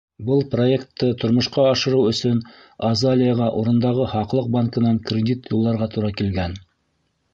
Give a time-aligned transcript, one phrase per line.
[0.27, 2.39] Был проектты тормошҡа ашырыу өсөн
[2.89, 6.61] Азалияға урындағы Һаҡлыҡ банкынан кредит юлларға тура килгән.